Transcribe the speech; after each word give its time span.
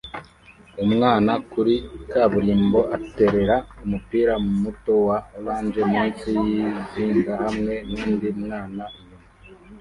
Umwana 0.85 1.31
kuri 1.51 1.75
kaburimbo 2.11 2.79
aterera 2.97 3.55
umupira 3.83 4.33
muto 4.61 4.93
wa 5.07 5.17
orange 5.37 5.81
munsi 5.91 6.27
yizinga 6.47 7.33
hamwe 7.43 7.73
nundi 7.89 8.27
mwana 8.41 8.83
inyuma 8.97 9.25